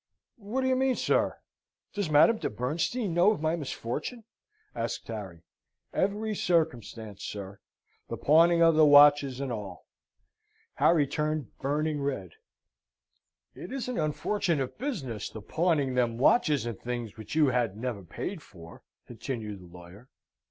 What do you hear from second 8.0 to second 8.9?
the pawning the